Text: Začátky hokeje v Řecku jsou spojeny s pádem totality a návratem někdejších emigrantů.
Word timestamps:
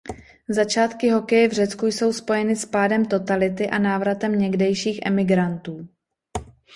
Začátky 0.49 1.09
hokeje 1.09 1.47
v 1.49 1.51
Řecku 1.51 1.85
jsou 1.87 2.13
spojeny 2.13 2.55
s 2.55 2.65
pádem 2.65 3.05
totality 3.05 3.69
a 3.69 3.77
návratem 3.77 4.39
někdejších 4.39 4.99
emigrantů. 5.05 5.87